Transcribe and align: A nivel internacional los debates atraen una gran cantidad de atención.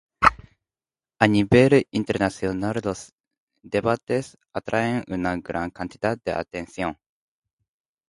A 1.23 1.27
nivel 1.27 1.85
internacional 1.91 2.81
los 2.83 3.13
debates 3.61 4.35
atraen 4.51 5.03
una 5.07 5.35
gran 5.37 5.69
cantidad 5.69 6.17
de 6.25 6.31
atención. 6.31 6.97